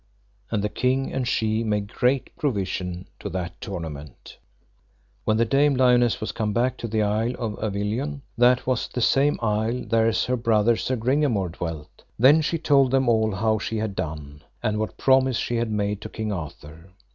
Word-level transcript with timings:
And 0.49 0.63
the 0.63 0.67
king 0.69 1.13
and 1.13 1.27
she 1.27 1.63
made 1.63 1.93
great 1.93 2.35
provision 2.35 3.05
to 3.19 3.29
that 3.29 3.61
tournament. 3.61 4.39
When 5.25 5.37
Dame 5.37 5.75
Lionesse 5.75 6.19
was 6.19 6.31
come 6.31 6.55
to 6.55 6.87
the 6.87 7.03
Isle 7.03 7.35
of 7.35 7.53
Avilion, 7.61 8.23
that 8.35 8.65
was 8.65 8.87
the 8.87 8.99
same 8.99 9.37
isle 9.43 9.85
thereas 9.85 10.25
her 10.25 10.37
brother 10.37 10.75
Sir 10.75 10.95
Gringamore 10.95 11.51
dwelt, 11.51 12.01
then 12.17 12.41
she 12.41 12.57
told 12.57 12.89
them 12.89 13.07
all 13.07 13.29
how 13.31 13.59
she 13.59 13.77
had 13.77 13.95
done, 13.95 14.41
and 14.63 14.79
what 14.79 14.97
promise 14.97 15.37
she 15.37 15.57
had 15.57 15.69
made 15.69 16.01
to 16.01 16.09
King 16.09 16.31
Arthur. 16.31 16.89